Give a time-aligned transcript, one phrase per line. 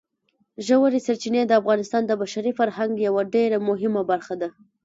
[0.65, 4.49] ژورې سرچینې د افغانستان د بشري فرهنګ یوه ډېره مهمه برخه ده.